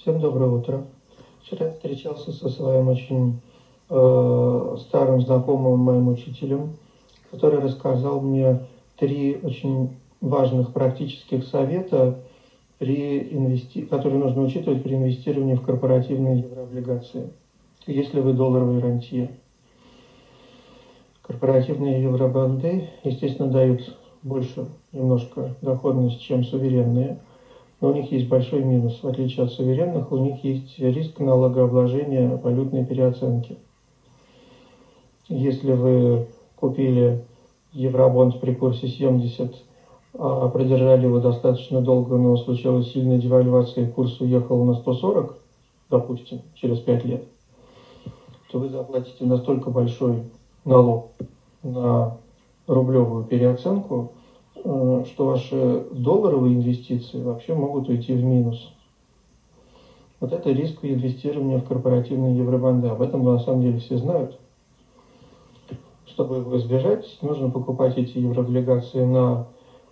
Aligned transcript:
Всем 0.00 0.20
доброе 0.20 0.48
утро. 0.48 0.84
Вчера 1.42 1.72
встречался 1.72 2.30
со 2.30 2.48
своим 2.48 2.86
очень 2.86 3.40
э, 3.90 4.76
старым 4.78 5.20
знакомым 5.22 5.80
моим 5.80 6.06
учителем, 6.06 6.76
который 7.32 7.58
рассказал 7.58 8.20
мне 8.20 8.60
три 8.96 9.40
очень 9.42 9.96
важных 10.20 10.72
практических 10.72 11.44
совета, 11.44 12.20
при 12.78 13.18
инвести... 13.34 13.82
которые 13.82 14.20
нужно 14.20 14.42
учитывать 14.42 14.84
при 14.84 14.94
инвестировании 14.94 15.56
в 15.56 15.62
корпоративные 15.62 16.42
еврооблигации, 16.42 17.30
если 17.88 18.20
вы 18.20 18.34
долларовый 18.34 18.80
рантье. 18.80 19.32
Корпоративные 21.22 22.04
евробанды, 22.04 22.88
естественно, 23.02 23.50
дают 23.50 23.98
больше 24.22 24.68
немножко 24.92 25.56
доходность, 25.60 26.20
чем 26.20 26.44
суверенные, 26.44 27.18
но 27.80 27.90
у 27.90 27.92
них 27.92 28.10
есть 28.10 28.28
большой 28.28 28.64
минус. 28.64 29.00
В 29.02 29.08
отличие 29.08 29.46
от 29.46 29.52
суверенных, 29.52 30.10
у 30.10 30.16
них 30.16 30.42
есть 30.44 30.78
риск 30.78 31.20
налогообложения 31.20 32.36
валютной 32.36 32.84
переоценки. 32.84 33.56
Если 35.28 35.72
вы 35.72 36.26
купили 36.56 37.24
евробонд 37.72 38.40
при 38.40 38.54
курсе 38.54 38.88
70, 38.88 39.54
а 40.14 40.48
продержали 40.48 41.04
его 41.04 41.20
достаточно 41.20 41.80
долго, 41.80 42.16
но 42.16 42.36
случилась 42.36 42.90
сильная 42.90 43.18
девальвация, 43.18 43.84
и 43.84 43.90
курс 43.90 44.20
уехал 44.20 44.64
на 44.64 44.74
140, 44.74 45.36
допустим, 45.90 46.40
через 46.54 46.78
5 46.78 47.04
лет, 47.04 47.24
то 48.50 48.58
вы 48.58 48.70
заплатите 48.70 49.24
настолько 49.24 49.70
большой 49.70 50.24
налог 50.64 51.12
на 51.62 52.16
рублевую 52.66 53.24
переоценку, 53.24 54.12
что 54.62 55.26
ваши 55.26 55.86
долларовые 55.92 56.54
инвестиции 56.54 57.22
вообще 57.22 57.54
могут 57.54 57.88
уйти 57.88 58.12
в 58.12 58.22
минус. 58.22 58.72
Вот 60.20 60.32
это 60.32 60.50
риск 60.50 60.78
инвестирования 60.82 61.58
в 61.58 61.64
корпоративные 61.64 62.36
евробанды. 62.36 62.88
Об 62.88 63.02
этом 63.02 63.24
на 63.24 63.38
самом 63.38 63.62
деле 63.62 63.78
все 63.78 63.98
знают. 63.98 64.38
Чтобы 66.06 66.38
его 66.38 66.56
избежать, 66.58 67.18
нужно 67.22 67.50
покупать 67.50 67.96
эти 67.96 68.18
еврооблигации 68.18 69.04
на 69.04 69.46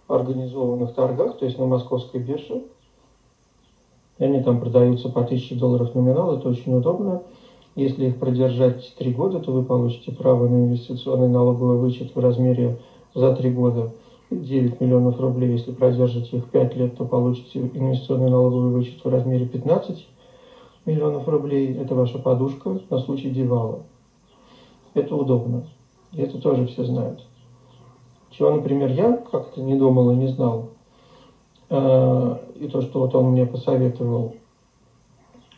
организованных 0.09 0.95
торгах, 0.95 1.39
то 1.39 1.45
есть 1.45 1.59
на 1.59 1.67
московской 1.67 2.21
бирже. 2.21 2.65
Они 4.19 4.43
там 4.43 4.61
продаются 4.61 5.11
по 5.11 5.21
1000 5.21 5.57
долларов 5.57 5.95
номинал, 5.95 6.37
это 6.37 6.49
очень 6.49 6.75
удобно. 6.75 7.23
Если 7.77 8.07
их 8.07 8.19
продержать 8.19 8.95
три 8.97 9.13
года, 9.13 9.39
то 9.39 9.53
вы 9.53 9.63
получите 9.63 10.11
право 10.11 10.49
на 10.49 10.65
инвестиционный 10.65 11.29
налоговый 11.29 11.77
вычет 11.77 12.15
в 12.15 12.19
размере 12.19 12.79
за 13.15 13.37
три 13.37 13.51
года 13.51 13.93
9 14.31 14.81
миллионов 14.81 15.21
рублей. 15.21 15.53
Если 15.53 15.73
продержите 15.73 16.39
их 16.39 16.51
5 16.51 16.77
лет, 16.77 16.97
то 16.97 17.05
получите 17.05 17.61
инвестиционный 17.61 18.31
налоговый 18.31 18.73
вычет 18.73 19.05
в 19.05 19.09
размере 19.09 19.47
15 19.47 20.07
миллионов 20.85 21.29
рублей. 21.29 21.77
Это 21.77 21.95
ваша 21.95 22.19
подушка 22.19 22.81
на 22.91 22.99
случай 22.99 23.31
дивала. 23.31 23.81
Это 24.95 25.15
удобно. 25.15 25.67
И 26.13 26.21
это 26.21 26.39
тоже 26.39 26.67
все 26.67 26.85
знают. 26.85 27.25
Чего, 28.31 28.51
например, 28.51 28.91
я 28.91 29.17
как-то 29.17 29.61
не 29.61 29.77
думал 29.77 30.11
и 30.11 30.17
не 30.17 30.29
знал. 30.29 30.71
Э, 31.71 32.37
и 32.57 32.69
то, 32.69 32.83
что 32.83 33.01
вот 33.01 33.15
он 33.15 33.33
мне 33.33 33.47
посоветовал– 33.47 34.35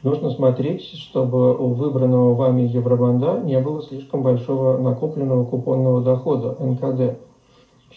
Нужно 0.04 0.30
смотреть, 0.30 0.82
чтобы 0.82 1.56
у 1.56 1.72
выбранного 1.72 2.32
вами 2.34 2.62
евробанда 2.62 3.40
не 3.40 3.58
было 3.58 3.82
слишком 3.82 4.22
большого 4.22 4.78
накопленного 4.78 5.44
купонного 5.44 6.02
дохода, 6.02 6.56
НКД, 6.60 7.18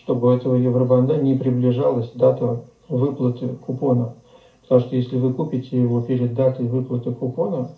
чтобы 0.03 0.27
у 0.27 0.31
этого 0.31 0.55
евробанда 0.55 1.17
не 1.17 1.35
приближалась 1.35 2.11
дата 2.13 2.63
выплаты 2.89 3.49
купона. 3.49 4.15
Потому 4.61 4.81
что 4.81 4.95
если 4.95 5.17
вы 5.17 5.33
купите 5.33 5.81
его 5.81 6.01
перед 6.01 6.33
датой 6.33 6.67
выплаты 6.67 7.11
купона, 7.11 7.71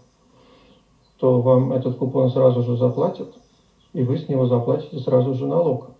то 1.18 1.42
вам 1.42 1.72
этот 1.72 1.98
купон 1.98 2.30
сразу 2.30 2.64
же 2.64 2.78
заплатят, 2.78 3.34
и 3.94 4.04
вы 4.04 4.18
с 4.18 4.30
него 4.30 4.46
заплатите 4.46 5.00
сразу 5.00 5.34
же 5.34 5.47
налог. 5.47 5.92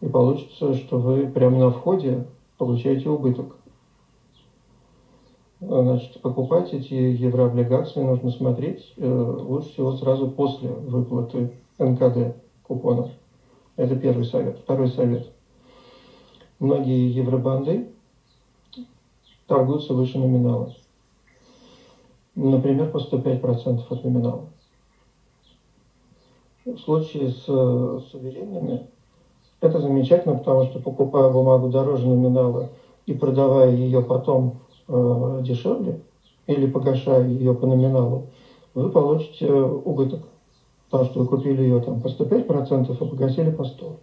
И 0.00 0.06
получится, 0.06 0.74
что 0.74 0.98
вы 0.98 1.26
прямо 1.26 1.58
на 1.58 1.70
входе 1.70 2.26
получаете 2.56 3.08
убыток. 3.08 3.56
Значит, 5.60 6.20
покупать 6.22 6.72
эти 6.72 6.94
еврооблигации 6.94 8.00
нужно 8.00 8.30
смотреть 8.30 8.92
э, 8.96 9.08
лучше 9.08 9.70
всего 9.70 9.92
сразу 9.96 10.30
после 10.30 10.68
выплаты 10.70 11.50
НКД 11.78 12.36
купона. 12.62 13.10
Это 13.76 13.96
первый 13.96 14.24
совет. 14.24 14.58
Второй 14.58 14.88
совет. 14.88 15.32
Многие 16.58 17.08
евробанды 17.12 17.88
торгуются 19.46 19.94
выше 19.94 20.18
номинала. 20.18 20.74
Например, 22.34 22.90
по 22.90 22.98
105% 22.98 23.80
от 23.88 24.04
номинала. 24.04 24.46
В 26.64 26.78
случае 26.78 27.30
с 27.30 27.44
суверенными 27.44 28.88
это 29.60 29.80
замечательно, 29.80 30.36
потому 30.36 30.64
что 30.64 30.80
покупая 30.80 31.30
бумагу 31.30 31.68
дороже 31.68 32.06
номинала 32.06 32.70
и 33.06 33.14
продавая 33.14 33.70
ее 33.70 34.02
потом 34.02 34.58
э, 34.86 35.40
дешевле 35.42 36.00
или 36.46 36.66
погашая 36.66 37.26
ее 37.26 37.54
по 37.54 37.66
номиналу, 37.66 38.26
вы 38.74 38.90
получите 38.90 39.46
э, 39.46 39.62
убыток. 39.62 40.22
Потому 40.90 41.10
что 41.10 41.20
вы 41.20 41.26
купили 41.26 41.62
ее 41.62 41.80
там 41.80 42.00
по 42.00 42.06
105%, 42.08 42.96
а 42.98 43.04
погасили 43.04 43.50
по 43.50 43.62
100%. 43.62 43.96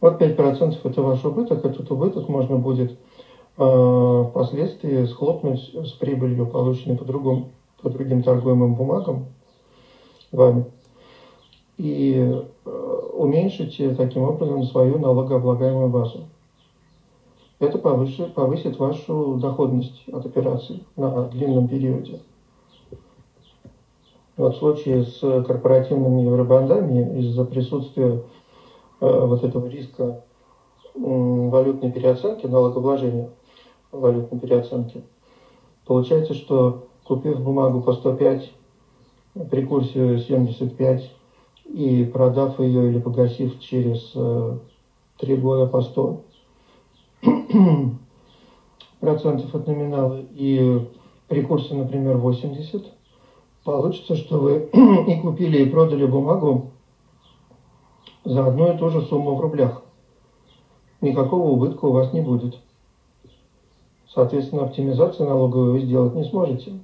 Вот 0.00 0.20
5% 0.20 0.78
это 0.82 1.02
ваш 1.02 1.24
убыток, 1.24 1.64
этот 1.64 1.90
убыток 1.90 2.28
можно 2.28 2.56
будет 2.56 2.98
э, 3.58 4.24
впоследствии 4.30 5.04
схлопнуть 5.04 5.74
с 5.74 5.92
прибылью, 5.92 6.46
полученной 6.46 6.96
по, 6.96 7.04
другому, 7.04 7.50
по 7.82 7.90
другим 7.90 8.22
торгуемым 8.22 8.74
бумагам 8.74 9.26
вами. 10.32 10.64
И 11.76 12.14
э, 12.64 12.70
уменьшите 13.12 13.94
таким 13.94 14.22
образом 14.22 14.64
свою 14.64 14.98
налогооблагаемую 14.98 15.88
базу 15.88 16.28
это 17.60 17.76
повысит, 17.78 18.32
повысит 18.32 18.78
вашу 18.78 19.34
доходность 19.34 20.02
от 20.10 20.24
операций 20.24 20.82
на 20.96 21.28
длинном 21.28 21.68
периоде. 21.68 22.20
Вот 24.36 24.56
в 24.56 24.58
случае 24.58 25.04
с 25.04 25.20
корпоративными 25.20 26.22
евробандами 26.22 27.18
из-за 27.20 27.44
присутствия 27.44 28.22
вот 29.06 29.44
этого 29.44 29.66
риска 29.66 30.22
э, 30.94 30.98
валютной 30.98 31.90
переоценки, 31.90 32.46
налогообложения 32.46 33.30
валютной 33.92 34.38
переоценки, 34.38 35.02
получается, 35.86 36.34
что 36.34 36.88
купив 37.04 37.40
бумагу 37.40 37.80
по 37.80 37.92
105 37.92 38.52
при 39.50 39.64
курсе 39.64 40.18
75 40.18 41.10
и 41.66 42.04
продав 42.04 42.60
ее 42.60 42.90
или 42.90 43.00
погасив 43.00 43.58
через 43.60 44.12
э, 44.14 44.58
3 45.18 45.36
года 45.36 45.66
по 45.66 45.82
100, 45.82 46.24
процентов 49.00 49.54
от 49.54 49.66
номинала 49.66 50.20
и 50.32 50.86
при 51.28 51.42
курсе, 51.42 51.74
например, 51.74 52.16
80, 52.16 52.86
получится, 53.64 54.16
что 54.16 54.38
вы 54.38 54.68
и 55.06 55.20
купили, 55.20 55.62
и 55.62 55.70
продали 55.70 56.06
бумагу 56.06 56.72
за 58.24 58.46
одну 58.46 58.72
и 58.72 58.78
ту 58.78 58.90
же 58.90 59.02
сумму 59.02 59.34
в 59.34 59.40
рублях. 59.40 59.82
Никакого 61.00 61.48
убытка 61.48 61.86
у 61.86 61.92
вас 61.92 62.12
не 62.12 62.20
будет. 62.20 62.58
Соответственно, 64.08 64.64
оптимизацию 64.64 65.28
налоговую 65.28 65.72
вы 65.72 65.80
сделать 65.80 66.14
не 66.14 66.24
сможете. 66.24 66.80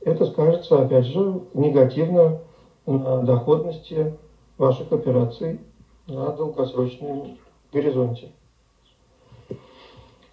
Это 0.00 0.26
скажется, 0.26 0.82
опять 0.82 1.06
же, 1.06 1.42
негативно 1.54 2.40
на 2.86 3.22
доходности 3.22 4.14
ваших 4.58 4.92
операций 4.92 5.60
на 6.06 6.32
долгосрочном 6.32 7.38
горизонте. 7.72 8.32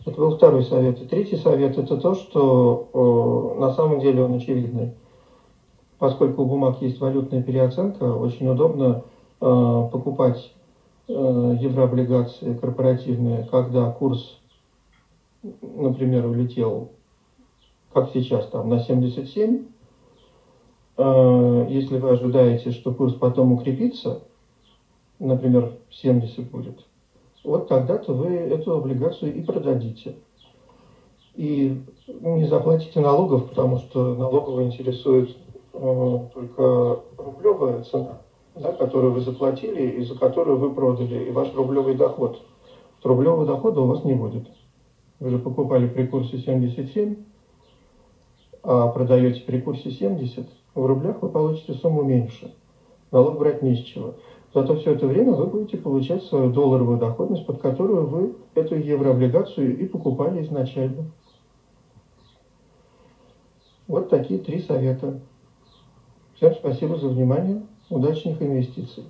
Это 0.06 0.18
был 0.18 0.36
второй 0.36 0.64
совет. 0.64 1.00
И 1.02 1.06
третий 1.06 1.38
совет– 1.38 1.78
это 1.78 1.98
то, 1.98 2.16
что 2.16 3.56
на 3.60 3.72
самом 3.74 4.00
деле 4.00 4.24
он 4.24 4.34
очевидный. 4.34 4.94
Поскольку 6.00 6.42
у 6.42 6.46
бумаг 6.46 6.82
есть 6.82 7.00
валютная 7.00 7.44
переоценка, 7.44 8.16
очень 8.16 8.48
удобно 8.50 9.04
покупать 9.42 10.54
э, 11.08 11.14
еврооблигации 11.60 12.54
корпоративные, 12.54 13.44
когда 13.52 13.92
курс, 13.92 14.40
например, 15.62 16.26
улетел, 16.28 16.92
как 17.94 18.12
сейчас, 18.14 18.48
там, 18.48 18.70
на 18.70 18.80
77. 18.80 19.66
Э, 20.98 21.68
если 21.70 21.98
вы 21.98 22.12
ожидаете, 22.12 22.72
что 22.72 22.94
курс 22.94 23.14
потом 23.16 23.52
укрепится, 23.52 24.22
например, 25.20 25.74
70 25.90 26.50
будет– 26.50 26.86
вот 27.44 27.68
тогда-то 27.68 28.14
вы 28.14 28.36
эту 28.36 28.78
облигацию 28.78 29.36
и 29.36 29.42
продадите. 29.42 30.16
И 31.34 31.82
не 32.08 32.46
заплатите 32.46 33.00
налогов, 33.00 33.50
потому 33.50 33.80
что 33.80 34.16
налоговые 34.16 34.68
интересует 34.68 35.36
э, 35.74 36.20
только 36.34 37.00
рублевая 37.18 37.84
цена, 37.84 38.22
да, 38.56 38.72
которую 38.74 39.14
вы 39.14 39.22
заплатили 39.22 40.00
и 40.00 40.04
за 40.04 40.18
которую 40.18 40.58
вы 40.58 40.74
продали, 40.74 41.26
и 41.26 41.32
ваш 41.32 41.54
рублевый 41.54 41.96
доход. 41.96 42.42
Рублевого 43.04 43.46
дохода 43.46 43.82
у 43.82 43.88
вас 43.88 44.04
не 44.04 44.14
будет. 44.14 44.48
Вы 45.20 45.30
же 45.30 45.40
покупали 45.40 45.88
при 45.88 46.06
курсе 46.08 46.38
77, 46.38 47.16
а 48.64 48.88
продаете 48.90 49.42
при 49.42 49.60
курсе 49.60 49.92
70, 49.92 50.48
в 50.76 50.86
рублях 50.86 51.22
вы 51.22 51.30
получите 51.30 51.74
сумму 51.74 52.04
меньше. 52.04 52.54
Налог 53.12 53.38
брать 53.38 53.62
не 53.62 53.76
с 53.76 53.80
чего. 53.80 54.16
Зато 54.54 54.76
все 54.76 54.94
это 54.94 55.08
время 55.08 55.34
вы 55.34 55.46
будете 55.48 55.78
получать 55.78 56.24
свою 56.24 56.52
долларовую 56.52 56.98
доходность, 56.98 57.46
под 57.46 57.62
которую 57.62 58.08
вы 58.08 58.36
эту 58.54 58.76
еврооблигацию 58.76 59.78
и 59.80 59.86
покупали 59.86 60.42
изначально. 60.44 61.06
Вот 63.88 64.10
такие 64.10 64.40
три 64.40 64.62
совета. 64.62 65.20
Всем 66.36 66.54
спасибо 66.54 66.98
за 66.98 67.10
внимание. 67.10 67.64
Удачных 67.92 68.42
инвестиций. 68.42 69.04